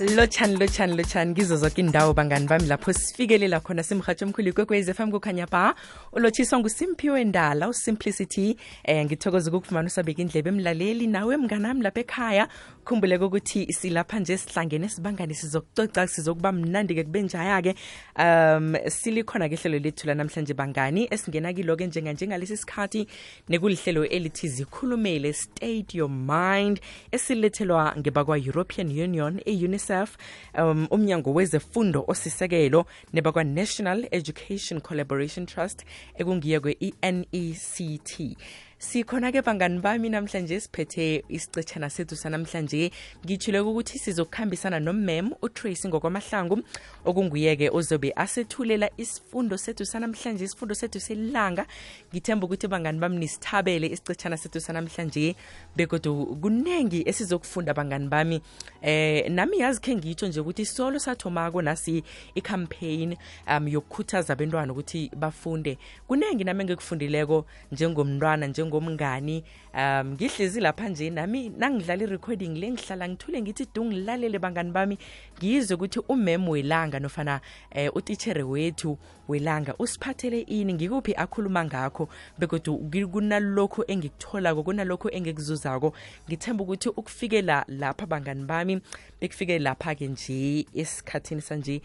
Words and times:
lotshani 0.00 0.56
lotshani 0.56 0.96
lotshani 0.96 1.34
kizo 1.34 1.56
zonke 1.56 1.80
indawo 1.80 2.14
bangani 2.14 2.46
bami 2.46 2.66
lapho 2.68 2.92
sifikelela 2.92 3.60
khona 3.60 3.82
simhatsho 3.82 4.26
omkhulu 4.26 4.48
ikwekwez 4.48 4.90
fm 4.94 5.10
kukhanya 5.10 5.46
ba. 5.50 5.74
Ulotshiswa 6.12 6.58
ngusimphiwe 6.58 7.24
ndala 7.24 7.68
usimplicity. 7.68 8.56
Eh 8.84 9.04
ngithokoza 9.04 9.50
ukukufumana 9.50 9.86
usabeka 9.86 10.22
indlebe 10.22 10.50
emlaleli 10.50 11.06
nawe 11.06 11.36
mnganami 11.36 11.82
lapha 11.82 12.00
ekhaya. 12.00 12.48
Khumbuleke 12.84 13.24
ukuthi 13.24 13.72
silapha 13.72 14.20
nje 14.20 14.36
sihlangene 14.36 14.88
sibangane 14.88 15.34
sizokucoca 15.34 16.06
sizokuba 16.06 16.52
mnandi-ke 16.52 17.04
kube 17.04 17.22
njaya-ke 17.22 17.74
um 18.18 18.74
silikhona-ke 18.86 19.56
hlelo 19.56 19.78
lethu 19.78 20.06
lanamhlanje 20.06 20.54
bangani 20.54 21.08
esingena 21.10 21.52
kilo-ke 21.52 21.86
njenganjengalesi 21.86 22.56
sikhathi. 22.56 23.06
Nekulihlelo 23.48 24.06
elithi 24.06 24.48
zikhulumele 24.48 25.32
state 25.32 25.94
your 25.94 26.10
mind 26.10 26.80
esilethelwa 27.12 27.94
ngebakwa-european 27.98 28.88
union 28.88 29.40
e-unicef 29.88 30.16
um 30.54 30.86
umnyango 30.90 31.32
wezefundo 31.34 32.04
osisekelo 32.08 32.86
nebakwa-national 33.12 34.08
education 34.10 34.80
collaboration 34.80 35.46
trust 35.46 35.84
ekungiye 36.18 36.60
kwe-enect 36.60 38.36
sikhona-ke 38.78 39.42
bangani 39.42 39.80
bami 39.80 40.08
namhlanje 40.08 40.60
siphethe 40.60 41.24
isicetshana 41.28 41.90
sethu 41.90 42.16
sanamhlanje. 42.16 42.90
Ngitshile 43.24 43.60
ukuthi 43.60 43.98
sizokuhambisana 43.98 44.80
nomem 44.80 45.32
utracy 45.42 45.88
ngokwamahlangu 45.88 46.62
okunguye-ke 47.04 47.70
ozobe 47.70 48.12
asethulela 48.16 48.90
isifundo 48.96 49.58
sethu 49.58 49.84
sanamhlanje 49.84 50.44
isifundo 50.44 50.74
sethu 50.74 51.00
selanga 51.00 51.66
ngithemba 52.12 52.46
ukuthi 52.46 52.68
bangani 52.68 52.98
bami 52.98 53.16
nisithabele 53.18 53.86
isicetshana 53.86 54.36
sethu 54.36 54.60
sanamhlanje 54.60 55.34
bekodwa 55.76 56.26
kuningi 56.40 57.02
esizokufunda 57.06 57.74
bangani 57.74 58.08
bami. 58.08 58.40
Eh 58.82 59.28
nami 59.30 59.58
yazi 59.58 59.80
khe 59.80 59.96
ngitsho 59.96 60.26
nje 60.26 60.40
ukuthi 60.40 60.64
solo 60.66 60.98
sathomako 60.98 61.62
nasi 61.62 62.04
icampaign 62.34 63.16
um 63.48 63.68
yokukhuthaza 63.68 64.32
abentwana 64.32 64.72
ukuthi 64.72 65.10
bafunde. 65.16 65.78
Kuningi 66.06 66.44
nami 66.44 66.62
engikufundileko 66.62 67.44
njengomntwana 67.72 68.46
njengomngani 68.68 69.44
um 69.74 70.12
ngihlezi 70.12 70.60
lapha 70.60 70.88
nje 70.88 71.10
nami 71.10 71.48
nangidlala 71.48 72.02
i-recording 72.02 72.58
le 72.58 72.70
ngihlala 72.70 73.08
ngithule 73.08 73.42
ngithi 73.42 73.66
du 73.74 73.84
ngilalele 73.84 74.38
bangani 74.38 74.70
bami. 74.70 74.98
Ngizwe 75.38 75.74
ukuthi 75.74 76.00
umem 76.08 76.48
welanga 76.48 77.00
nofana 77.00 77.40
eh, 77.70 77.90
utitshere 77.96 78.42
wethu 78.42 78.98
welanga 79.28 79.74
usiphathele 79.78 80.40
ini 80.40 80.74
ngikuphi 80.74 81.14
akhuluma 81.14 81.64
ngakho 81.64 82.08
bekodwa 82.38 83.06
kunalokhu 83.12 83.84
engikutholako 83.86 84.62
kunalokhu 84.62 85.08
engikuzuzako. 85.10 85.92
Ngithemba 86.28 86.64
ukuthi 86.64 86.88
ukufikela 86.88 87.64
lapha 87.68 88.06
bangani 88.06 88.44
bami 88.44 88.80
bekufike 89.20 89.58
lapha-ke 89.58 90.06
nje 90.06 90.66
esikhathini 90.74 91.40
sanje 91.40 91.82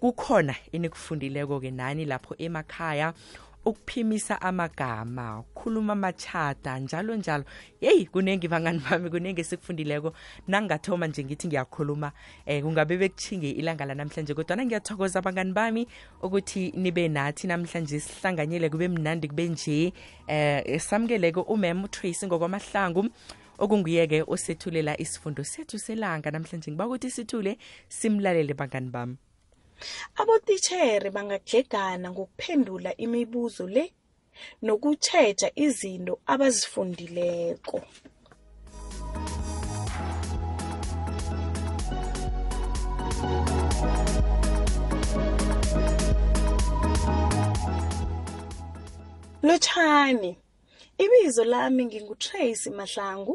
kukhona 0.00 0.54
enikufundileko-ke 0.72 1.70
nani 1.70 2.04
lapho 2.04 2.34
emakhaya 2.38 3.12
ukuphimisa 3.66 4.40
amagama 4.42 5.42
khuluma 5.54 5.92
amachata 5.92 6.78
njalo 6.78 7.16
njalo. 7.16 7.44
Yeyi 7.80 8.06
kunengi 8.06 8.48
bangani 8.48 8.80
bami 8.90 9.10
kunengi 9.10 9.40
esikufundileko. 9.40 10.12
Nangingathoma 10.48 11.06
nje 11.06 11.24
ngithi 11.24 11.48
ngiyakhuluma 11.48 12.12
eh 12.46 12.62
kungabe 12.62 12.96
bekuthinge 12.96 13.50
ilanga 13.50 13.84
lanamhlanje 13.84 14.34
kodwana 14.34 14.64
ngiyathokoza 14.64 15.18
abangani 15.18 15.52
bami 15.52 15.86
ukuthi 16.22 16.72
nibe 16.76 17.08
nathi 17.08 17.46
namhlanje 17.46 18.00
sihlanganyele 18.00 18.70
kube 18.70 18.88
mnandi 18.88 19.28
kube 19.28 19.48
nje 19.48 19.92
eh 20.28 20.80
samukeleke 20.80 21.40
umem 21.40 21.88
tracy 21.88 22.26
ngokwamahlangu 22.26 23.08
okunguye-ke 23.58 24.22
osethulela 24.26 25.00
isifundo 25.00 25.44
sethu 25.44 25.78
selanga 25.78 26.30
namhlanje. 26.30 26.70
Ngiba 26.70 26.86
ukuthi 26.86 27.10
sithule 27.10 27.58
simlalele 27.88 28.54
bangani 28.54 28.90
bami. 28.90 29.16
Abotitshere 30.20 31.08
bangaglegana 31.16 32.06
ngokuphendula 32.10 32.90
imibuzo 33.04 33.64
le 33.74 33.84
nokutjheja 34.66 35.48
izinto 35.64 36.14
abazifundileko. 36.32 37.78
Lotshani 49.42 50.38
ibizo 51.04 51.44
lami 51.44 51.82
ngingutracy 51.86 52.70
mahlangu 52.78 53.34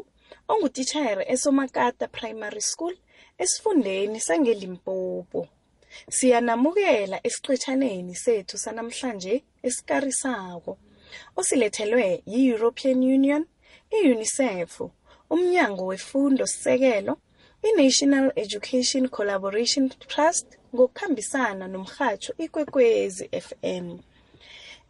ongutitshere 0.52 1.22
esomakata 1.34 2.04
primary 2.08 2.60
school 2.70 2.94
esifundeni 3.42 4.18
sangelimpopo. 4.26 5.40
Siyanamukela 6.16 7.16
esiqetshaneni 7.26 8.14
sethu 8.24 8.56
sanamhlanje 8.64 9.34
esikarisako 9.66 10.72
osilethelwe 11.36 12.22
yi-european 12.32 12.98
union 13.16 13.42
i-unicef 13.96 14.72
umnyango 15.30 15.86
wefundo 15.86 16.46
sisekelo 16.46 17.14
i-national 17.68 18.26
education 18.36 19.08
collaboration 19.08 19.88
trust 19.88 20.46
ngokuhambisana 20.74 21.64
nomrhatsho 21.68 22.32
ikwekwezi 22.44 23.24
fm 23.46 23.86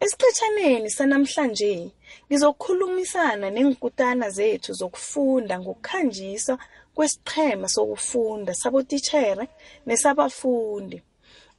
esiqetshaneni 0.03 0.89
sanamhlanje 0.89 1.91
ngizokukhulumisana 2.27 3.47
nenkutana 3.55 4.29
zethu 4.37 4.71
zokufunda 4.79 5.59
ngokukhanjiswa 5.59 6.55
kwesiqhema 6.95 7.67
sokufunda 7.75 8.51
sabotitshere 8.61 9.45
nesabafundi. 9.87 10.97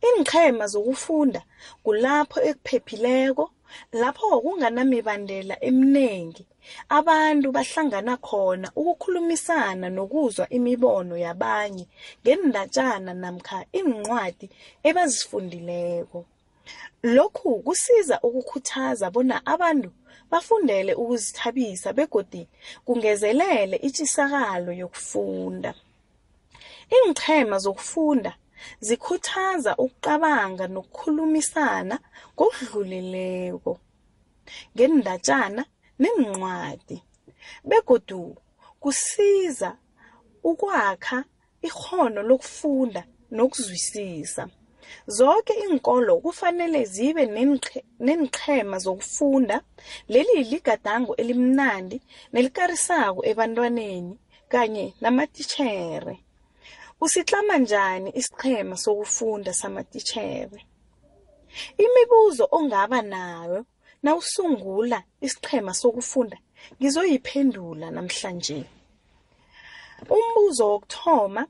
Iinqhema 0.06 0.64
zokufunda 0.72 1.40
kulapho 1.84 2.38
ekuphephileko 2.50 3.44
lapho 4.00 4.40
kunganamibandela 4.44 5.54
eminingi 5.68 6.44
abantu 6.98 7.46
bahlangana 7.56 8.14
khona 8.26 8.68
ukukhulumisana 8.80 9.86
nokuzwa 9.96 10.44
imibono 10.56 11.14
yabanye 11.24 11.84
ngendatshana 12.22 13.12
namkha 13.22 13.58
iincwadi 13.78 14.46
ebazifundileko. 14.88 16.20
Lokhu 17.16 17.50
kusiza 17.66 18.16
ukukhuthaza 18.26 19.06
bona 19.14 19.36
abantu 19.54 19.90
bafundele 20.34 20.92
ukuzithabisa 21.02 21.88
begodi 21.98 22.42
kungezelele 22.86 23.76
itshisakalo 23.86 24.70
yokufunda. 24.82 25.70
Iinqhema 26.96 27.56
zokufunda 27.64 28.32
zikhuthaza 28.86 29.72
ukucabanga 29.84 30.64
nokukhulumisana 30.74 31.96
ngokudlulileko 32.34 33.72
ngendatshana 34.74 35.62
nencwadi 36.02 36.98
begodu 37.68 38.20
kusiza 38.82 39.70
ukwakha 40.50 41.18
ikhono 41.68 42.20
lokufunda 42.30 43.02
nokuzwisisa. 43.36 44.42
Zonke 45.06 45.52
iinkolo 45.62 46.16
kufanele 46.24 46.84
zibe 46.84 47.24
neenqhema 48.00 48.78
zokufunda. 48.78 49.56
Leli 50.08 50.44
ligadango 50.50 51.12
elimnandi 51.16 52.00
nelikarisako 52.32 53.20
ebantwaneni 53.30 54.14
kanye 54.48 54.94
namatitshere 55.00 56.16
usitlama 57.00 57.58
njani 57.58 58.10
isiqhema 58.20 58.76
sokufunda 58.76 59.52
samatitshere 59.52 60.60
imibuzo 61.84 62.44
ongaba 62.50 63.02
nayo 63.02 63.60
nawusungula 64.02 64.98
isiqhema 65.26 65.74
sokufunda 65.74 66.38
ngizoyiphendula 66.78 67.86
namhlanje. 67.90 68.64
Umbuzo 70.16 70.64
wokuthoma 70.70 71.42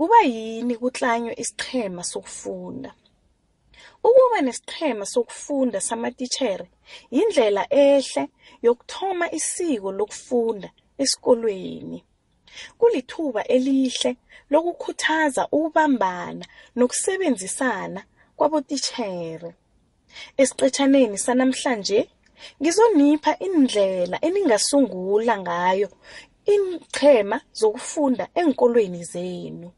kuba 0.00 0.20
yini 0.34 0.74
kutlanywe 0.80 1.32
isiqhema 1.42 2.02
sokufunda? 2.12 2.90
Ukuba 4.08 4.38
nesiqhema 4.46 5.04
sokufunda 5.14 5.78
samatitshere 5.88 6.66
yindlela 7.14 7.62
ehle 7.86 8.22
yokuthoma 8.66 9.26
isiko 9.38 9.88
lokufunda 9.98 10.68
esikolweni. 11.02 11.98
Kulithuba 12.78 13.42
elihle 13.54 14.10
lokukhuthaza 14.52 15.42
ukubambana 15.56 16.44
nokusebenzisana 16.78 18.00
kwabotitshere 18.36 19.50
esiqetshaneni 20.42 21.16
sanamhlanje 21.24 22.00
ngizonipha 22.60 23.32
indlela 23.46 24.16
eningasungula 24.26 25.34
ngayo 25.44 25.88
iinqhema 26.52 27.36
zokufunda 27.60 28.24
enkolweni 28.40 29.02
zenu. 29.12 29.68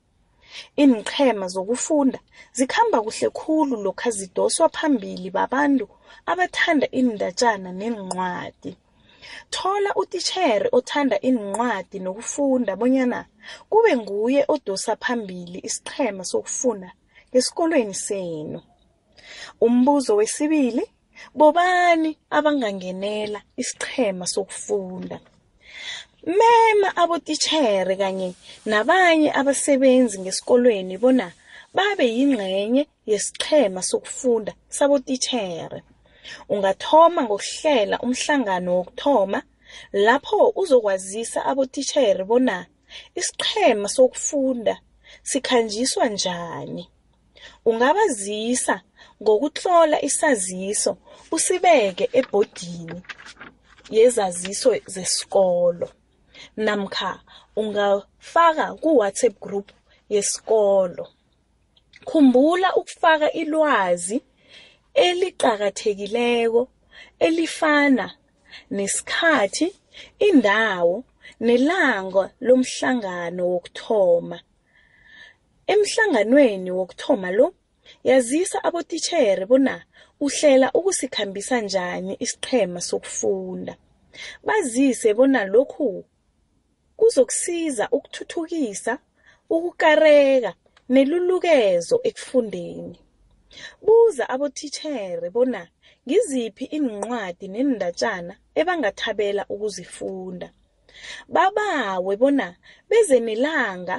Iinqhema 0.82 1.46
zokufunda 1.54 2.18
zikhamba 2.56 2.98
kuhle 3.04 3.28
khulu 3.38 3.74
lokha 3.84 4.10
zidoswa 4.18 4.68
phambili 4.76 5.28
babantu 5.36 5.86
abathanda 6.30 6.86
iindatshana 6.98 7.70
neencwadi 7.78 8.72
Thola 9.54 9.90
utitjhere 10.02 10.68
othanda 10.78 11.16
iincwadi 11.28 11.98
nokufunda 12.04 12.72
bonyana 12.80 13.20
kube 13.70 13.92
nguye 14.00 14.40
odosa 14.54 14.92
phambili 15.04 15.58
isiqhema 15.68 16.24
sokufunda 16.32 16.88
esikolweni 17.36 17.94
senu. 18.06 18.58
Umbuzo 19.66 20.12
wesibili, 20.18 20.84
bobani 21.38 22.10
abangangenela 22.36 23.40
isiqhema 23.62 24.26
sokufunda? 24.34 25.16
Mema 26.24 26.88
abotitjhere 27.02 27.94
kanye 27.96 28.28
nabanye 28.70 29.30
abasebenzi 29.40 30.16
ngesikolweni 30.22 30.94
bona 31.02 31.26
babe 31.76 32.06
yingcenye 32.16 32.82
yesiqhema 33.10 33.82
sokufunda 33.90 34.52
sabotitjhere. 34.76 35.78
Ungathoma 36.52 37.20
ngokuhlela 37.26 37.96
umhlangano 38.06 38.68
wokuthoma 38.76 39.38
lapho 40.06 40.38
uzokwazisa 40.62 41.38
abotitjhere 41.50 42.22
bona 42.30 42.56
isiqhema 43.20 43.88
sokufunda 43.96 44.74
sikhanjiswa 45.30 46.06
njani. 46.14 46.84
Ungabazisa 47.68 48.74
ngokutlola 49.22 49.96
isaziso 50.08 50.92
usibeke 51.34 52.04
ebhodini 52.18 52.98
yezaziso 53.96 54.70
zesikolo 54.94 55.88
namkha 56.56 57.20
ungafaka 57.56 58.74
ku-WhatsApp 58.82 59.40
group 59.40 59.68
yesikolo. 60.08 61.04
Khumbula 62.04 62.68
ukufaka 62.76 63.32
ilwazi 63.32 64.22
eliqakathekileko 64.94 66.68
elifana 67.18 68.06
nesikhathi, 68.70 69.68
indawo 70.28 71.04
nelanga 71.40 72.24
lomhlangano 72.46 73.42
wokuthoma. 73.52 74.38
Emhlanganweni 75.72 76.70
wokuthoma 76.78 77.30
lo, 77.38 77.46
yazisa 78.08 78.58
abotitjhere 78.64 79.46
bona 79.46 79.74
uhlela 80.20 80.66
ukusikhambisa 80.78 81.60
njani 81.60 82.16
isiqhema 82.24 82.80
sokufunda. 82.80 83.74
Bazise 84.46 85.14
bona 85.14 85.44
lokhu 85.44 86.04
kuzokusiza 87.02 87.84
ukuthuthukisa 87.96 88.92
ukukareka 89.54 90.52
nelulukezo 90.94 91.96
ekufundeni. 92.08 92.98
Buza 93.84 94.24
abotitjhere 94.34 95.28
bona 95.34 95.62
ngiziphi 96.06 96.64
iincwadi 96.76 97.46
neendatjana 97.48 98.34
ebangathabela 98.60 99.42
ukuzifunda. 99.54 100.48
Babawe 101.34 102.14
bona 102.22 102.48
beze 102.88 103.18
nelanga 103.26 103.96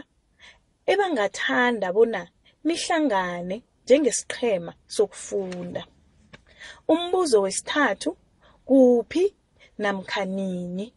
ebangathanda 0.91 1.87
bona 1.95 2.21
nihlangane 2.65 3.55
njengesiqhema 3.83 4.73
sokufunda. 4.95 5.81
Umbuzo 6.93 7.37
wesithathu, 7.45 8.09
kuphi 8.67 9.23
namkha 9.81 10.23
nini? 10.37 10.87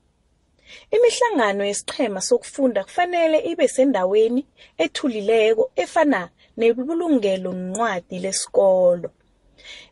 Imihlangano 0.95 1.63
yesiqhema 1.71 2.21
sokufunda 2.21 2.85
kufanele 2.85 3.39
ibe 3.51 3.69
sendaweni 3.69 4.43
ethulileko 4.85 5.65
efana 5.83 6.21
nebulungeloncwadi 6.59 8.17
lesikolo. 8.25 9.09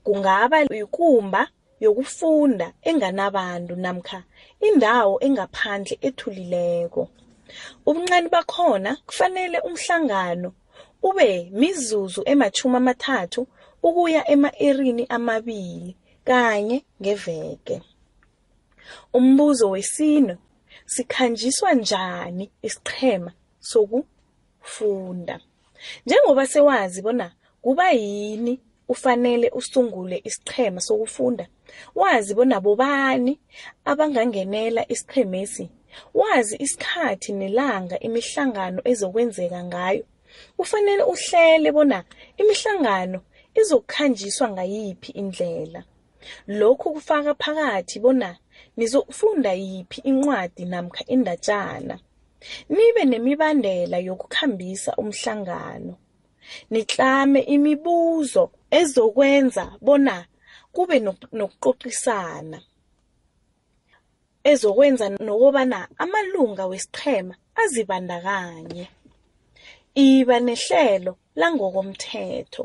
Kungaba 0.04 0.58
yikumba 0.78 1.42
yokufunda 1.84 2.66
enganabantu 2.88 3.74
namkha 3.76 4.20
indawo 4.68 5.14
engaphandle 5.26 5.98
ethulileko. 6.08 7.02
Ubuncani 7.86 8.28
bakhona 8.34 8.90
kufanele 9.06 9.58
umhlangano 9.68 10.52
ube 11.08 11.50
mizuzu 11.60 12.22
ematjhumi 12.32 12.76
amathathu 12.76 13.46
ukuya 13.82 14.22
ema-erini 14.32 15.04
amabili 15.16 15.96
kanye 16.24 16.84
ngeveke. 17.00 17.82
Umbuzo 19.12 19.70
wesine, 19.70 20.36
sikhanjiswa 20.86 21.74
njani 21.74 22.50
isiqhema 22.62 23.32
sokufunda? 23.60 25.40
Njengoba 26.06 26.46
sewazi 26.46 27.02
bona 27.02 27.32
kubayini 27.62 28.60
ufanele 28.88 29.50
usungule 29.50 30.20
isiqhema 30.24 30.80
sokufunda, 30.80 31.46
wazi 31.94 32.34
bona 32.34 32.60
bobani 32.60 33.40
abangangenela 33.84 34.82
isiqhemesi, 34.92 35.70
wazi 36.14 36.56
isikhathi 36.64 37.32
nelanga 37.32 37.96
imihlangano 38.06 38.80
ezokwenzeka 38.84 39.64
ngayo, 39.64 40.04
kufanele 40.56 41.02
uhlele 41.02 41.72
bona 41.72 42.04
imihlangano 42.40 43.20
izokukhanjiswa 43.60 44.46
ngayiphi 44.50 45.10
indlela. 45.20 45.84
Lokhu 46.46 46.92
kufaka 46.92 47.34
phakathi 47.34 48.00
bona 48.00 48.36
nizokufunda 48.76 49.52
yiphi 49.52 50.00
incwadi 50.00 50.64
namkha 50.64 51.04
indatjana. 51.06 51.98
Nibe 52.68 53.04
nemibandela 53.04 53.98
yokukhambisa 53.98 54.96
umhlangano. 54.96 55.94
Nitlame 56.70 57.40
imibuzo 57.40 58.50
ezokwenza 58.70 59.64
bona 59.80 60.26
kube 60.72 61.00
nokucocisana. 61.32 62.58
Ezokwenza 64.44 65.08
nokobana 65.08 65.88
amalunga 66.02 66.66
wesiqhema 66.66 67.34
azibandakanye. 67.62 68.84
Iba 69.94 70.40
nehlelo 70.40 71.12
langokomthetho. 71.36 72.64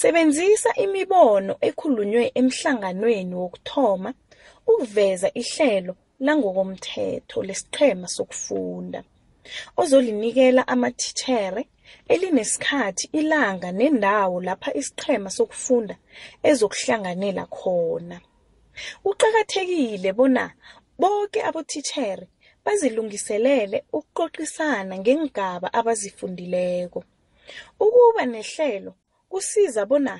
Sebenzisa 0.00 0.70
imibono 0.84 1.52
ekhulunywe 1.68 2.24
emhlanganweni 2.40 3.34
wokuthoma 3.40 4.10
ukuveza 4.70 5.28
ihlelo 5.40 5.94
langokomthetho 6.26 7.38
lesiqhema 7.48 8.08
sokufunda. 8.16 9.00
Ozolinikela 9.80 10.62
amathitjhere 10.74 11.62
elinesikhathi, 12.12 13.04
ilanga 13.20 13.68
nendawo 13.78 14.36
lapha 14.46 14.70
isiqhema 14.80 15.30
sokufunda 15.38 15.94
ezokuhlanganela 16.48 17.44
khona. 17.56 18.16
Kuqakathekile 19.02 20.10
bona 20.18 20.44
boke 21.00 21.40
abothitjhere 21.48 22.26
bazilungiselele 22.64 23.78
ukucocisana 23.98 24.94
ngeengaba 24.98 25.68
abazifundileko. 25.78 27.00
Ukuba 27.84 28.22
nehlelo 28.26 28.92
kusiza 29.30 29.86
bona 29.86 30.14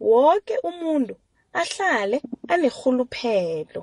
woke 0.00 0.54
umuntu 0.68 1.14
ahlale 1.60 2.22
anerhuluphelo 2.52 3.82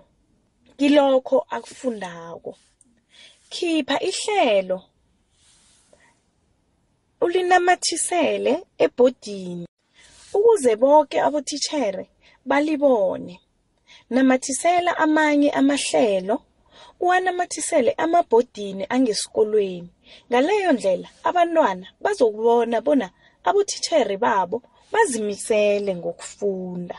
kilokho 0.78 1.38
akufundako. 1.56 2.52
Khipha 3.50 3.98
ihlelo 4.10 4.78
ulinamathisele 7.22 8.54
ebhodini 8.78 9.66
ukuze 10.34 10.76
boke 10.76 11.18
abothitjhere 11.22 12.06
balibone. 12.46 13.40
Namathisela 14.10 14.98
amanye 14.98 15.50
amahlelo, 15.52 16.42
uwanamathisele 17.00 17.92
amabhodini 17.92 18.86
angesikolweni. 18.90 19.90
Ngaleyo 20.30 20.72
ndlela 20.72 21.10
abantwana 21.24 21.88
bazokubona 22.04 22.82
bona 22.82 23.08
abothitjhere 23.44 24.18
babo 24.18 24.64
bazimisele 24.92 25.92
ngokufunda. 25.96 26.98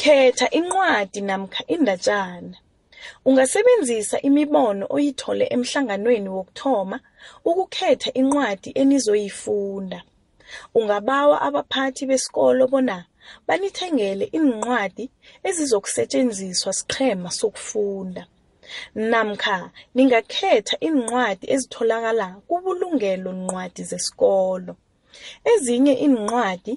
Khetha 0.00 0.46
incwadi 0.58 1.20
namkha 1.20 1.62
indatjana. 1.74 2.56
Ungasebenzisa 3.28 4.16
imibono 4.28 4.84
oyithole 4.96 5.44
emhlanganweni 5.54 6.28
wokuthoma 6.36 6.96
ukukhetha 7.48 8.10
incwadi 8.20 8.70
enizoyifunda. 8.80 9.98
Ungabawa 10.78 11.36
abaphathi 11.46 12.02
besikolo 12.10 12.62
bona 12.72 12.96
banithengele 13.46 14.24
iincwadi 14.36 15.04
ezizokusetjenziswa 15.48 16.72
siqhema 16.78 17.30
sokufunda 17.38 18.22
namkha 19.10 19.56
ningakhetha 19.94 20.76
iincwadi 20.86 21.44
ezitholakala 21.54 22.26
kubulungeloncwadi 22.48 23.82
zesikolo. 23.90 24.72
Ezinye 25.52 25.94
iincwadi 26.04 26.72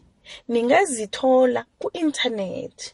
ningazithola 0.52 1.62
ku-inthanethi. 1.80 2.88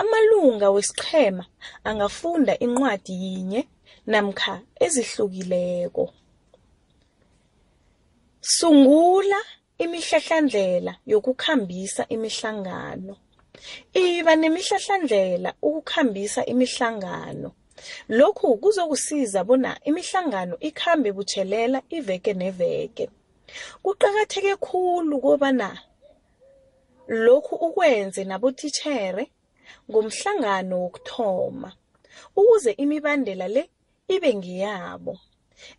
Amalunga 0.00 0.66
wesiqhema 0.74 1.44
angafunda 1.88 2.52
incwadi 2.64 3.12
yinye 3.22 3.60
namkha 4.06 4.54
ezihlukileko. 4.84 6.04
Sungula 8.56 9.40
imihlahlandlela 9.84 10.92
yokukhambisa 11.12 12.02
imihlangano. 12.14 13.14
Iba 13.94 14.32
nemihlahlandlela 14.36 15.50
ukukhambisa 15.62 16.40
imihlangano. 16.52 17.50
lokhu 18.08 18.56
kuzokusiza 18.62 19.44
bona 19.44 19.70
imihlangano 19.88 20.54
ikhambe 20.68 21.12
butshelela 21.16 21.78
iveke 21.96 22.32
neveke 22.40 23.04
kuqakatheke 23.82 24.54
khulu 24.66 25.16
kobana 25.24 25.68
lokhu 27.08 27.54
ukwenze 27.54 28.24
nabotitjhere 28.24 29.24
ngomhlangano 29.90 30.74
wokuthoma 30.82 31.72
ukuze 32.36 32.70
imibandela 32.82 33.48
le 33.48 33.62
ibe 34.14 34.34
ngeyabo. 34.34 35.18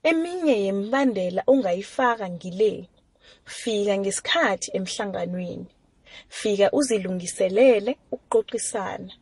Eminye 0.04 0.56
yemibandela 0.66 1.42
ongayifaka 1.52 2.26
ngile 2.30 2.90
fika 3.46 3.94
ngesikhathi 3.98 4.68
emhlanganweni 4.78 5.70
fika 6.30 6.68
uzilungiselele 6.78 7.92
ukuxoxisana 8.16 9.14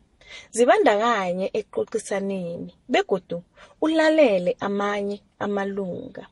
zibandakanye 0.55 1.47
ekuxoxisaneni 1.59 2.71
begodu 2.93 3.37
ulalele 3.81 4.51
amanye 4.67 5.17
amalunga. 5.45 6.23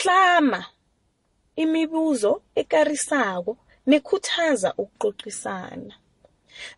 Klama 0.00 0.60
imibuzo 1.62 2.42
ekarisako 2.60 3.52
nekhuthaza 3.90 4.70
ukuxoxisana. 4.82 5.94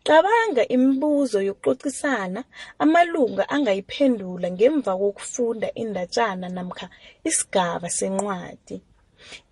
Cabanga 0.07 0.63
imibuzo 0.75 1.39
yokuxoxisana 1.49 2.41
amalunga 2.83 3.43
angayiphendula 3.55 4.47
ngemva 4.55 4.91
kokufunda 5.01 5.67
indatshana 5.81 6.47
namkha 6.55 6.87
isigaba 7.29 7.87
sencwadi. 7.97 8.77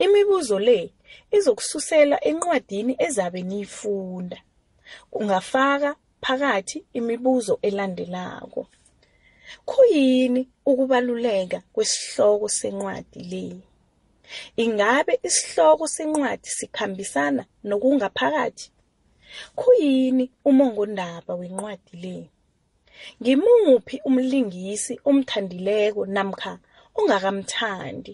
Imibuzo 0.05 0.57
le 0.67 0.79
izokususela 1.37 2.15
encwadini 2.29 2.93
ezabe 3.05 3.41
niyifunda. 3.49 4.37
Kungafaka 5.11 5.89
phakathi 6.23 6.77
imibuzo 6.99 7.53
elandelako. 7.67 8.61
Kuyini 9.69 10.41
ukubaluleka 10.69 11.57
kwesihloko 11.73 12.47
sencwadi 12.59 13.19
le? 13.31 13.68
Ingabe 14.63 15.13
isihloko 15.27 15.85
sencwadi 15.95 16.49
sikhambisana 16.57 17.43
nokungaphakathi? 17.63 18.67
Kuyini 19.59 20.25
umongondaba 20.49 21.31
wencwadi 21.39 21.93
le? 22.03 22.17
Ngimuphi 23.21 23.95
umlingisi 24.07 24.93
omthandileko 25.09 26.01
namkha 26.15 26.53
ongakamthandi? 26.97 28.13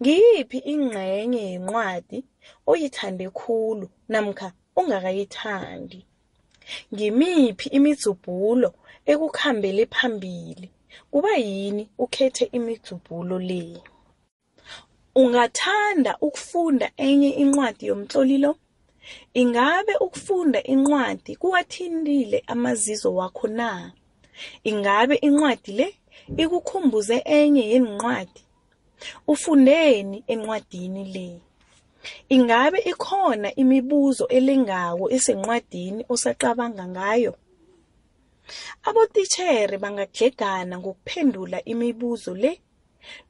Ngiyiphi 0.00 0.58
ingcenye 0.72 1.40
yencwadi 1.50 2.18
oyithande 2.70 3.26
khulu 3.38 3.86
namkha 4.12 4.48
ongakayithandi? 4.78 6.00
Ngimiphi 6.92 7.66
imidzubhulo 7.76 8.70
ekukhambele 9.10 9.82
phambili? 9.94 10.68
Kuba 11.12 11.32
yini 11.36 11.84
ukhethe 12.04 12.44
imidzubhulo 12.56 13.36
le? 13.50 13.62
Ungathanda 15.14 16.16
ukufunda 16.20 16.90
enye 16.96 17.30
incwadi 17.30 17.86
yomtloli 17.86 18.38
lo 18.38 18.56
ingabe 19.34 19.94
ukufunda 19.96 20.62
incwadi 20.62 21.36
kuwathintile 21.36 22.44
amazizo 22.46 23.14
wakho 23.14 23.48
na? 23.48 23.92
Ingabe 24.64 25.14
incwadi 25.14 25.72
le 25.72 25.94
ikukhumbuze 26.36 27.16
enye 27.24 27.68
yencwadi 27.72 28.42
ufundeni 29.26 30.24
encwadini 30.26 31.04
le. 31.14 31.40
Ingabe 32.28 32.78
ikhona 32.78 33.54
imibuzo 33.54 34.26
elengako 34.28 35.10
esencwadini 35.10 36.04
osacabanga 36.08 36.86
ngayo? 36.88 37.34
Abotitjhere 38.82 39.78
bangagegana 39.78 40.78
ngokuphendula 40.78 41.64
imibuzo 41.64 42.34
le 42.34 42.60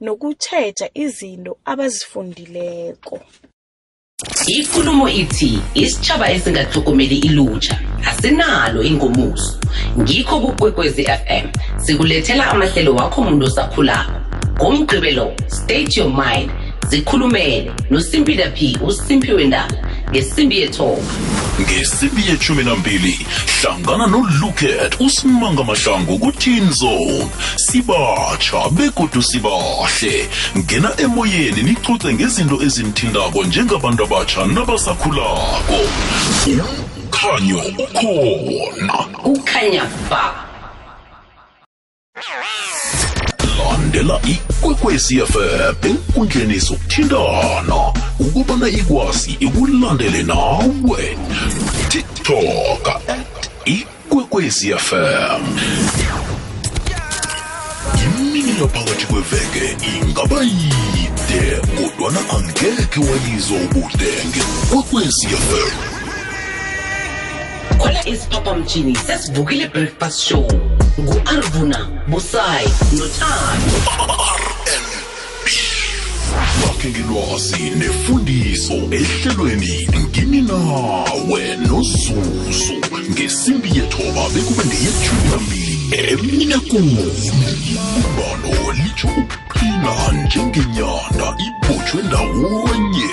nokutjheja 0.01 0.89
izinto 0.93 1.57
abazifundileko. 1.65 3.19
Ikulumo 4.47 5.09
ithi 5.09 5.59
isitshaba 5.73 6.31
esingatlhogomeli 6.31 7.17
ilutjha 7.17 7.79
asinalo 8.09 8.83
ingomuso. 8.83 9.59
Ngikho 9.99 10.39
kukwekwezi 10.39 11.03
fm 11.03 11.45
sikulethela 11.77 12.47
amahlelo 12.47 12.95
wakho 12.95 13.23
muntu 13.23 13.45
osakhulako. 13.45 14.11
Ngomgqibelo 14.55 15.33
state 15.47 15.97
your 15.97 16.09
mind. 16.09 16.51
Zikhulumele. 16.89 17.71
Nosimpila 17.89 18.49
p 18.49 18.77
usimpiwe 18.81 19.45
ndala 19.45 19.73
ngesimbi 20.11 20.59
yethoba 20.59 21.01
ngesimbi 21.61 22.21
yeshumi 22.29 22.63
nambili 22.63 23.25
hlangana 23.61 24.07
nolucat 24.07 24.95
usimanga 24.99 25.63
mahlangu 25.63 26.19
ku-teen 26.19 26.71
zone 26.71 27.27
sibatsha 27.55 28.69
begodu 28.69 29.23
sibahle. 29.23 30.29
Ngena 30.57 30.91
emoyeni 30.97 31.63
nicuce 31.63 32.13
ngezinto 32.13 32.61
ezinithindako 32.63 33.43
njengabantu 33.43 34.03
abatsha 34.03 34.45
nabasakhulako. 34.45 35.79
Umkhanyo 36.47 37.61
ukhona. 37.77 38.93
Kukhanya 38.93 39.83
ba 40.09 40.48
landela 44.03 44.19
ikwekwezi 44.27 45.19
fm 45.19 45.75
enkundleni 45.89 46.59
zokuthintana. 46.59 47.93
Ukubana 48.19 48.69
ikwazi 48.69 49.37
ikulandele 49.39 50.23
nawe. 50.23 51.17
Tiktok 51.89 52.87
at 53.07 53.49
ikwekwezi 53.65 54.73
fm 54.77 55.43
imini 58.05 58.53
yaphakathi 58.61 59.05
kweveke 59.05 59.77
ingaba 59.97 60.41
yide 60.41 61.61
kodwana 61.77 62.19
angekhe 62.29 62.99
walizwa 62.99 63.57
ubudenge 63.57 64.41
kwekwezi 64.69 65.27
fm 65.27 65.99
isiphaphamtshini 68.05 68.95
sesivukile 68.95 69.67
breakfast 69.67 70.19
show 70.19 70.47
ngu-arvuna 70.99 71.79
busayi 72.07 72.67
nothando 72.91 73.77
bakhe 76.61 76.89
ngelwazi 76.89 77.63
nefundiso 77.79 78.73
ehlelweni 78.73 79.87
ngini 79.99 80.41
nawe 80.41 81.41
nozuzu. 81.67 82.73
Ngesimbi 83.11 83.69
yethoba 83.77 84.29
bekube 84.33 84.63
ngeyethumi 84.65 86.45
nambili 86.45 86.55
umbalo 87.97 88.71
litsho 88.73 89.07
ukuqina 89.07 90.23
njengenyanda 90.25 91.27
ibotshwe 91.47 92.03
ndawonye. 92.03 93.11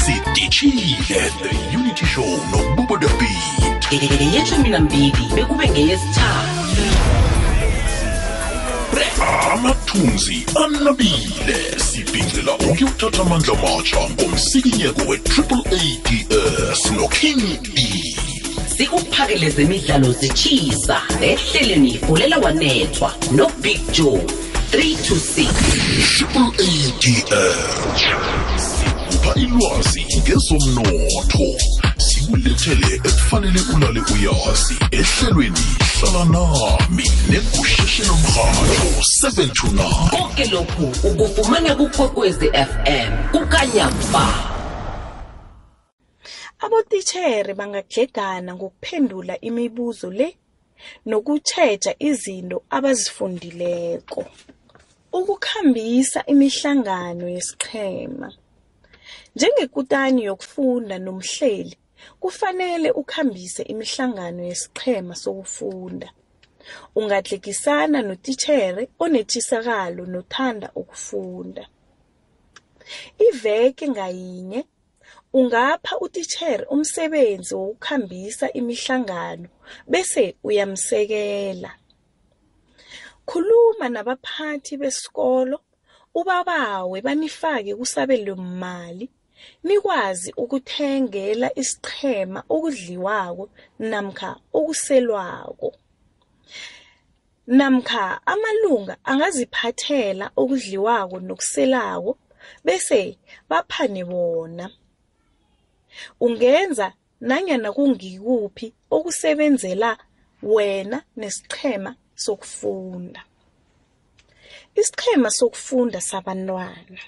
Sidishile 0.00 1.30
the 1.42 1.76
unity 1.78 2.06
show 2.06 2.38
nobubo 2.50 2.96
the 2.98 3.08
beat 3.18 3.66
nambili 4.68 5.30
bekube 5.34 5.68
ngeyesithathu 5.70 6.65
amathunzi 9.52 10.46
anabile. 10.64 11.58
Sibhincela 11.78 12.54
ukuyothatha 12.54 13.22
amandla 13.22 13.54
matsha 13.54 14.10
ngomsikinyeko 14.10 15.02
we-triple 15.08 15.62
ads 15.72 16.90
noking 16.90 17.42
e 17.76 18.16
sikuphakele 18.76 19.50
zemidlalo 19.50 20.12
zitshisa 20.12 21.02
ehleleni 21.20 21.98
fulela 21.98 22.38
wanethwa 22.38 23.14
nobig 23.32 23.80
joe 23.92 24.20
3 24.72 24.96
to 25.06 25.14
6 25.14 25.46
triple 26.16 26.50
ads 26.66 27.06
sikupha 29.16 29.34
ilwazi 29.40 30.06
ngezomnotho. 30.18 31.46
Sikulethele 31.98 32.94
ekufanele 32.94 33.60
ulale 33.74 34.00
uyazi 34.14 34.76
ehlelweni. 34.90 35.85
Hlala 35.96 36.24
nami 36.24 37.04
negusheshe 37.30 38.02
lomrhatho 38.08 38.88
7 39.22 39.52
to 39.52 39.66
9 39.66 40.10
konke 40.10 40.44
lokhu 40.44 40.84
ukufumana 41.08 41.74
kukhokwezi 41.74 42.48
fm 42.48 43.12
kukanya 43.32 43.90
ba 44.12 44.26
abotitjhere 46.58 47.54
bangagegana 47.54 48.54
ngokuphendula 48.54 49.40
imibuzo 49.40 50.10
le 50.10 50.36
nokutjheja 51.06 51.92
izinto 51.98 52.62
abazifundileko. 52.76 54.24
Ukukhambisa 55.12 56.26
imihlangano 56.26 57.28
yesiqhema. 57.28 58.28
Njengekutani 59.34 60.24
yokufunda 60.24 60.98
nomhleli 60.98 61.76
kufanele 62.20 62.90
ukhambise 62.90 63.62
imihlangano 63.62 64.42
yesiqhema 64.50 65.14
sokufunda. 65.14 66.08
Ungadlikisana 66.94 68.02
notitjhere 68.02 68.88
onetjisakalo 68.98 70.02
nothanda 70.06 70.68
ukufunda. 70.74 71.64
Iveke 73.28 73.88
ngayinye 73.88 74.64
ungapha 75.32 75.98
utitjhere 76.00 76.64
umsebenzi 76.74 77.54
wokukhambisa 77.54 78.52
imihlangano 78.52 79.48
bese 79.90 80.24
uyamsekela. 80.44 81.70
Khuluma 83.26 83.88
nabaphathi 83.88 84.76
besikolo 84.76 85.60
ubabawe 86.14 87.00
banifake 87.06 87.74
kusabelo 87.74 88.36
mali 88.36 89.10
nikwazi 89.64 90.30
ukuthengela 90.42 91.48
isiqhema 91.62 92.40
okudliwako 92.54 93.44
namkha 93.90 94.30
okuselwako. 94.58 95.68
Namkha 97.58 98.04
amalunga 98.32 98.94
angaziphathela 99.10 100.26
okudliwako 100.40 101.16
nokuselako 101.20 102.12
bese 102.64 103.18
baphane 103.48 104.02
bona. 104.10 104.66
Ungenza 106.20 106.92
nanyana 107.20 107.72
kungikuphi 107.72 108.66
okusebenzela 108.90 109.90
wena 110.42 110.98
nesiqhema 111.16 111.90
sokufunda. 112.14 113.22
Isiqhema 114.80 115.30
sokufunda 115.30 116.00
sabantwana. 116.00 117.00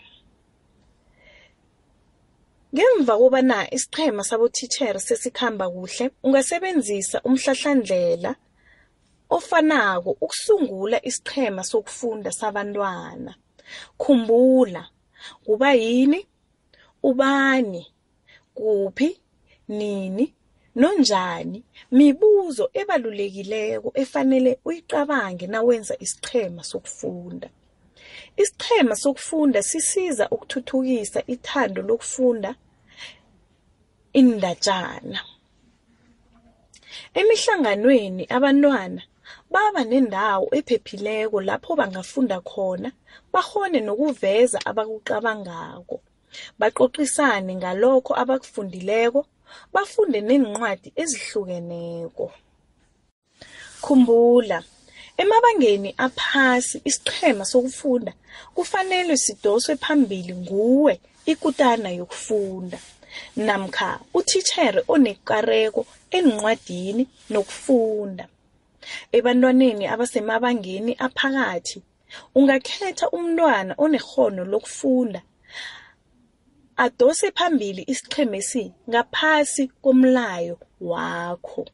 Ngemva 2.74 3.14
kobana 3.20 3.56
isiqhema 3.76 4.22
sabotitjhere 4.24 5.00
sesikhamba 5.00 5.66
kuhle 5.74 6.04
ungasebenzisa 6.26 7.16
umhlahlandlela 7.28 8.30
ofanako 9.36 10.10
ukusungula 10.24 10.98
isiqhema 11.08 11.62
sokufunda 11.70 12.30
sabantwana. 12.32 13.32
Khumbula 14.00 14.82
kuba 15.44 15.72
yini 15.72 16.20
ubani 17.02 17.82
kuphi 18.54 19.08
nini 19.68 20.34
nonjani 20.80 21.64
mibuzo 21.90 22.64
ebalulekileko 22.80 23.92
efanele 24.02 24.58
uyicabange 24.64 25.46
nawenza 25.46 25.94
isiqhema 26.04 26.62
sokufunda. 26.64 27.48
Isiqhema 28.42 28.94
sokufunda 29.02 29.60
sisiza 29.70 30.24
ukuthuthukisa 30.34 31.20
ithando 31.34 31.80
lokufunda 31.88 32.50
indatshana. 34.20 35.20
Emihlanganweni 37.18 38.24
abantwana 38.36 39.02
baba 39.52 39.82
nendawo 39.90 40.46
ephephileko 40.58 41.38
lapho 41.48 41.72
bangafunda 41.80 42.38
khona 42.50 42.90
bahone 43.32 43.78
nokuveza 43.86 44.58
abakucabangako. 44.68 45.96
Baxoxisane 46.60 47.52
ngalokho 47.60 48.12
abakufundileko 48.22 49.20
bafunde 49.72 50.20
nencwadi 50.28 50.88
ezihlukeneko. 51.02 52.26
Khumbula 53.84 54.58
emabangeni 55.22 55.90
aphasi 56.06 56.76
isiqhema 56.88 57.44
sokufunda 57.52 58.12
kufanele 58.54 59.16
sidoswe 59.24 59.76
phambili 59.76 60.34
nguwe 60.34 61.00
ikutana 61.26 61.88
yokufunda. 61.98 62.78
Namkha 63.36 64.00
uthitjhere 64.14 64.80
onekareko 64.88 65.86
encwadini 66.16 67.04
nokufunda. 67.30 68.24
Ebantwaneni 69.16 69.84
abasemabangeni 69.92 70.92
aphakathi 71.06 71.78
ungakhetha 72.38 73.06
umntwana 73.16 73.72
onekghono 73.84 74.42
lokufunda 74.52 75.20
adose 76.84 77.26
phambili 77.36 77.82
isiqhemesi 77.92 78.64
ngaphasi 78.90 79.64
komlayo 79.82 80.56
wakho. 80.80 81.66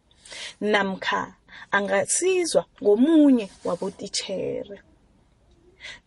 Namkha 0.61 1.23
angasizwa 1.77 2.63
ngomunye 2.83 3.47
wabotitjhere. 3.67 4.77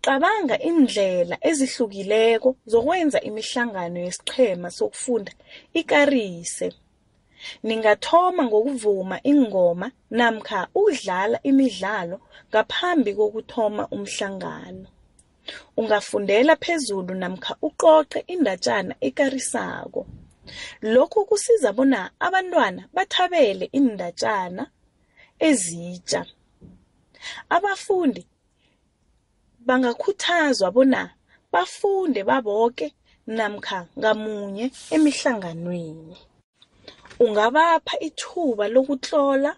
Cabanga 0.04 0.56
indlela 0.70 1.36
ezihlukileko 1.50 2.50
zokwenza 2.72 3.20
imihlangano 3.30 3.98
yesiqhema 4.06 4.70
sokufunda 4.78 5.32
ikarise. 5.80 6.68
Ningathoma 7.68 8.42
ngokuvuma 8.50 9.18
ingoma 9.32 9.88
namkha 10.18 10.60
ukudlala 10.80 11.38
imidlalo 11.50 12.18
ngaphambi 12.50 13.12
kokuthoma 13.20 13.84
umhlangano. 13.96 14.88
Ungafundela 15.80 16.54
phezulu 16.64 17.14
namkha 17.22 17.54
uqoqe 17.68 18.20
indatshana 18.34 18.94
ekarisako. 19.08 20.02
Lokhu 20.94 21.20
kusiza 21.30 21.70
bona 21.78 22.00
abantwana 22.26 22.82
bathabele 22.96 23.66
indatshana 23.80 24.64
ezitsha. 25.40 26.26
Abafundi 27.50 28.28
bangakhuthazwa 29.68 30.72
bona 30.72 31.02
bafunde 31.52 32.24
baboke 32.24 32.94
namkha 33.28 33.88
ngamunye 34.00 34.72
emihlanganweni. 34.96 36.18
Ungabapha 37.20 37.96
ithuba 38.08 38.66
lokutlola 38.68 39.52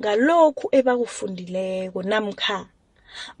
ngalokhu 0.00 0.66
ebakufundileko 0.78 2.02
namkha 2.02 2.58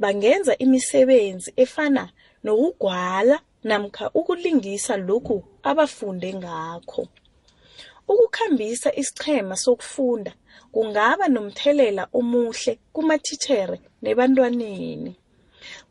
bangenza 0.00 0.52
imisebenzi 0.64 1.52
efana 1.56 2.04
nokugwala 2.44 3.36
namkha 3.68 4.10
ukulingisa 4.18 4.96
lokhu 4.96 5.36
abafunde 5.62 6.34
ngakho. 6.34 7.02
Ukukhambisa 8.08 8.88
isiqhema 9.00 9.56
sokufunda 9.64 10.32
kungaba 10.72 11.24
nomthelela 11.28 12.02
omuhle 12.18 12.72
kumathitjhere 12.94 13.78
nebantwaneni. 14.02 15.12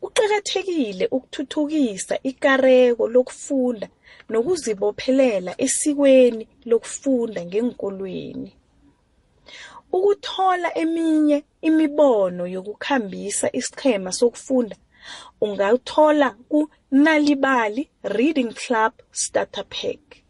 Kuqakathekile 0.02 1.06
ukuthuthukisa 1.16 2.16
ikareko 2.30 3.04
lokufunda 3.16 3.88
nokuzibophelela 4.32 5.52
esikweni 5.66 6.44
lokufunda 6.70 7.40
ngeenkolweni. 7.46 8.52
Ukuthola 9.96 10.70
eminye 10.84 11.38
imibono 11.68 12.44
yokukhambisa 12.56 13.48
isiqhema 13.60 14.12
sokufunda 14.20 14.76
ungawuthola 15.42 16.30
ku-nalibali 16.52 17.84
reading 18.04 18.52
club 18.54 18.94
starter 19.12 19.66
pack. 19.76 20.25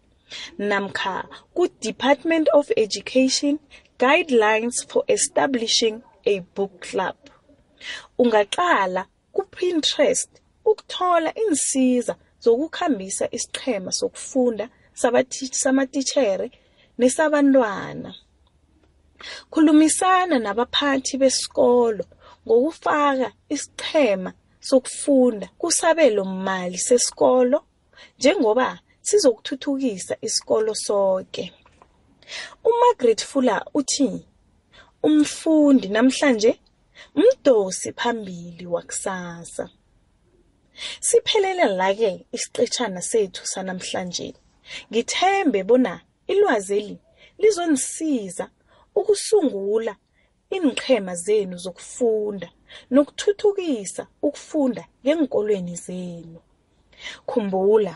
Namkha 0.59 1.27
ku-department 1.55 2.47
of 2.53 2.71
education 2.77 3.59
guidelines 3.99 4.77
for 4.89 5.03
establishing 5.07 6.03
a 6.25 6.39
book 6.55 6.81
club. 6.81 7.15
Ungaqala 8.19 9.05
ku-pinterest 9.33 10.29
ukuthola 10.69 11.31
insiza 11.43 12.15
zokukhambisa 12.43 13.25
isiqhema 13.37 13.91
sokufunda 13.99 14.65
samatitjhere 15.61 16.47
nesabantwana. 16.99 18.11
Khulumisana 19.51 20.35
nabaphathi 20.45 21.15
besikolo 21.21 22.03
ngokufaka 22.45 23.27
isiqhema 23.55 24.31
sokufunda 24.69 25.47
kusabelo 25.59 26.23
mali 26.25 26.77
sesikolo 26.87 27.57
njengoba 28.19 28.79
sizokuthuthukisa 29.07 30.13
isikolo 30.27 30.73
sonke 30.85 31.43
uMargaret 32.69 33.21
Fuller 33.29 33.61
uthi 33.79 34.09
umfundi 35.03 35.87
namhlanje 35.95 36.51
umdosi 37.15 37.89
phambili 37.99 38.65
wakusasa. 38.73 39.69
Siphelela 41.07 41.65
la-ke 41.79 42.11
isiqetshana 42.35 43.01
sethu 43.01 43.41
sanamhlanje. 43.53 44.33
Ngithembe 44.91 45.63
bona 45.69 45.93
ilwazeli 46.27 46.97
lizonisiza 47.41 48.45
ukusungula 48.95 49.93
inqhema 50.55 51.15
zenu 51.15 51.57
zokufunda 51.57 52.49
nokuthuthukisa 52.91 54.03
ukufunda 54.21 54.83
ngeenkolweni 55.03 55.75
zenu. 55.85 56.39
Khumbula 57.29 57.93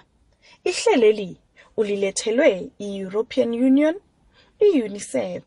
ihleleli 0.63 1.37
ulilethelwe 1.77 2.69
i-European 2.79 3.49
Union 3.53 3.95
i-UNICEF 4.59 5.43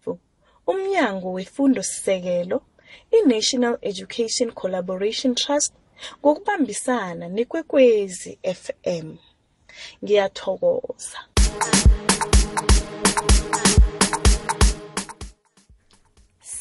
umnyango 0.66 1.33
wefundo 1.33 1.83
sisekelo 1.83 2.62
i-National 3.11 3.78
Education 3.83 4.52
Collaboration 4.52 5.35
Trust 5.35 5.74
ngokubambisana 6.20 7.28
nekwekwezi 7.28 8.38
FM 8.55 9.16
ngiyathokoza 10.05 11.18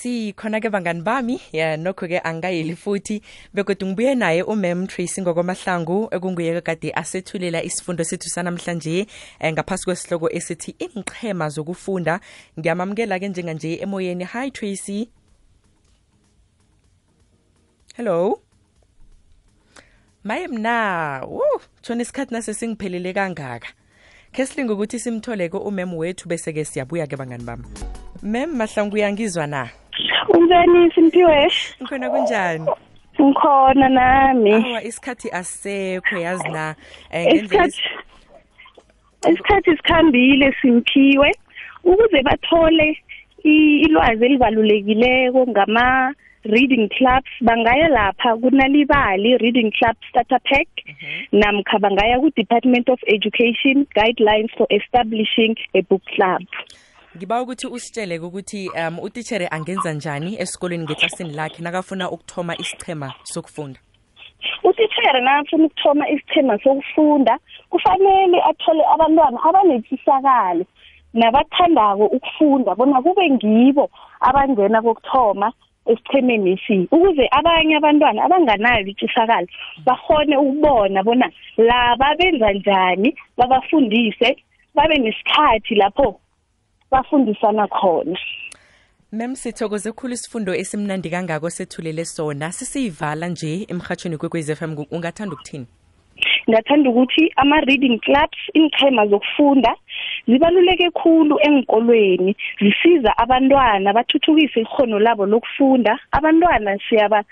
sikhona 0.01 0.57
ke 0.57 0.69
bangani 0.73 1.03
bami 1.05 1.37
ya 1.53 1.77
nokho 1.77 2.07
ke 2.09 2.17
angayeli 2.25 2.75
futhi 2.75 3.21
bekodwa 3.53 3.87
ngibuye 3.87 4.15
naye 4.15 4.41
umam 4.43 4.87
Tracy 4.87 5.21
ngokwamahlangu 5.21 6.09
ekunguye 6.11 6.61
kade 6.61 6.89
asethulela 6.95 7.63
isifundo 7.63 8.03
sethu 8.03 8.29
sanamhlanje 8.29 9.05
eh, 9.39 9.53
ngaphasi 9.53 9.85
kwesihloko 9.85 10.29
esithi 10.33 10.75
inqhema 10.79 11.49
zokufunda. 11.49 12.19
Ngiyamamukela 12.59 13.19
ke 13.19 13.29
njenganje 13.29 13.77
emoyeni. 13.77 14.25
Hi 14.25 14.51
Tracy. 14.51 15.09
Hello. 17.95 18.41
Maye 20.23 20.47
mna 20.47 21.25
wu 21.29 21.43
tshona 21.81 22.01
isikhathi 22.01 22.33
nase 22.33 22.53
singiphelele 22.53 23.13
kangaka. 23.13 23.67
Khe 24.33 24.45
silinga 24.45 24.73
ukuthi 24.73 24.99
simtholeke 24.99 25.57
umem 25.57 25.93
wethu 25.93 26.29
bese-ke 26.29 26.65
siyabuya-ke 26.65 27.17
bangani 27.17 27.43
bami. 27.43 27.63
Mem 28.23 28.55
mahlangu 28.55 28.95
uyangizwa 28.95 29.47
na? 29.47 29.69
Unjani 30.33 30.91
simphiwe 30.95 31.51
ngikhona 31.81 32.09
kunjani? 32.09 32.67
Ngikhona 33.21 33.89
nami. 33.89 34.53
Awa 34.53 34.83
isikhathi 34.83 35.31
asisekho 35.31 36.17
yazi 36.17 36.47
um 36.47 36.53
ngendlela 36.53 36.75
isikhathi 37.35 37.81
isikhathi 39.29 39.71
sikhambile 39.77 40.55
simphiwe 40.61 41.31
ukuze 41.83 42.21
bathole 42.23 42.97
ilwazi 43.43 44.25
elibalulekileko 44.25 45.47
ngama 45.47 46.13
reading 46.43 46.89
clubs 46.89 47.31
bangaya 47.41 47.87
lapha 47.87 48.37
kunalibali 48.37 49.37
reading 49.37 49.71
club 49.71 49.95
starter 50.09 50.39
pack 50.49 50.67
namkha 51.31 51.79
bangaya 51.79 52.19
ku-department 52.19 52.89
of 52.89 52.99
education 53.07 53.85
guidelines 53.95 54.51
for 54.57 54.67
establishing 54.69 55.55
a 55.75 55.81
book 55.81 56.01
club. 56.15 56.41
Ngiba 57.17 57.41
ukuthi 57.41 57.67
usitsheleke 57.67 58.25
ukuthi 58.25 58.69
um 58.69 58.99
utitshere 58.99 59.47
angenza 59.51 59.93
njani 59.93 60.41
esikolweni 60.41 60.83
ngeklasini 60.83 61.33
lakhe 61.33 61.63
nakafuna 61.63 62.11
ukuthoma 62.11 62.57
isichema 62.57 63.13
sokufunda? 63.23 63.79
Utithere 64.63 65.21
nakafuna 65.21 65.65
ukuthoma 65.65 66.09
isichema 66.09 66.59
sokufunda 66.63 67.39
kufanele 67.69 68.41
athole 68.41 68.83
abantwana 68.93 69.43
abanetsisakalo 69.43 70.65
nabathandako 71.13 72.05
ukufunda 72.05 72.75
bona 72.75 73.01
kube 73.01 73.29
ngibo 73.29 73.89
abangena 74.19 74.81
kokuthoma 74.81 75.51
esichemeni 75.85 76.51
esi 76.51 76.87
ukuze 76.91 77.27
abanye 77.31 77.75
abantwana 77.75 78.23
abanganayo 78.23 78.87
itsisakalo 78.87 79.47
bakhone 79.85 80.37
ukubona 80.37 81.03
bona 81.03 81.27
laba 81.57 82.15
benza 82.15 82.51
njani 82.53 83.15
babafundise 83.37 84.37
babe 84.75 84.97
nesikhathi 84.97 85.75
lapho 85.75 86.20
bafundisana 86.91 87.67
khona. 87.67 88.17
Mem 89.11 89.35
sithokoze 89.35 89.91
khulu 89.91 90.13
isifundo 90.13 90.55
esimnandi 90.55 91.09
kangako 91.09 91.49
sethulele 91.49 92.05
sona. 92.05 92.51
Sisiyivala 92.51 93.27
nje 93.27 93.65
emhatshweni 93.69 94.17
kwekwez 94.17 94.49
f 94.49 94.61
m. 94.61 94.75
Ungathanda 94.91 95.33
ukuthini? 95.35 95.67
Ngathanda 96.49 96.89
ukuthi 96.89 97.31
ama-reading 97.35 97.99
clubs 97.99 98.39
iinqhema 98.55 99.07
zokufunda 99.07 99.75
zibaluleke 100.27 100.89
khulu 100.91 101.39
engikolweni 101.41 102.35
zisiza 102.61 103.17
abantwana 103.17 103.93
bathuthukise 103.93 104.61
ikhono 104.61 104.99
labo 104.99 105.25
lokufunda. 105.25 105.99
Abantwana 106.11 106.79
siyaba 106.89 107.23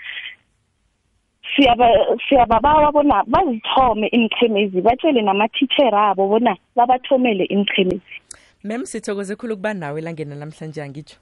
siyaba 1.55 1.87
siyababawa 2.29 2.91
bona 2.91 3.23
bazithome 3.27 4.07
iinqhemezi 4.07 4.81
batshele 4.81 5.21
namathitshera 5.21 6.09
abo 6.09 6.27
bona 6.27 6.55
babathomele 6.75 7.45
iinqhemezi. 7.45 8.18
Mem 8.63 8.85
sithokoze 8.85 9.35
khulu 9.35 9.53
ukuba 9.53 9.73
nawe 9.73 10.01
elangeni 10.01 10.35
namhlanje 10.35 10.81
angitsho. 10.81 11.17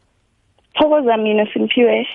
Thokoza 0.74 1.18
mina 1.18 1.46
simphiwe 1.54 2.08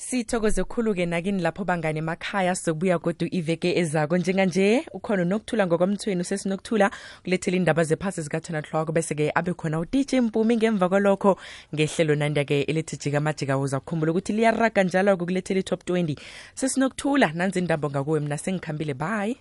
sithokoze 0.00 0.64
khulu-ke 0.64 1.06
nakini 1.06 1.42
lapho 1.42 1.64
bangane 1.64 1.98
emakhaya 1.98 2.54
sizokubuya 2.54 2.98
kodwa 2.98 3.28
iveke 3.30 3.78
ezako. 3.78 4.16
Njenganje 4.16 4.84
ukhona 4.92 5.24
nokuthula 5.24 5.66
ngokomthweni 5.66 6.20
usesinokuthula 6.20 6.90
kulethela 7.24 7.56
indaba 7.56 7.84
zephasi 7.84 8.22
zikathanahloko 8.22 8.92
bese-ke 8.92 9.30
abe 9.34 9.52
khona 9.52 9.78
udj 9.80 10.14
mpumi 10.14 10.56
ngemva 10.56 10.88
kwalokho. 10.88 11.36
Ngehlelo 11.74 12.14
nandiya-ke 12.14 12.62
elithi 12.62 12.96
jika 12.96 13.20
majika 13.20 13.58
uza 13.58 13.80
kukhumbula 13.80 14.12
ukuthi 14.12 14.32
liyaraga 14.32 14.82
njalo-ke 14.82 15.24
kulethela 15.24 15.60
i-top 15.60 15.82
20 15.82 16.16
sesinokuthula 16.54 17.32
nanzi 17.34 17.58
indaba 17.58 17.90
ngakuwe 17.90 18.20
mna 18.20 18.38
sengikhambile 18.38 18.94
bye. 18.94 19.36